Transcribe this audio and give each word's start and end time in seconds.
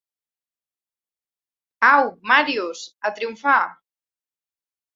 Au, 1.91 2.09
Màrius, 2.31 2.83
a 3.11 3.15
triomfar! 3.21 3.61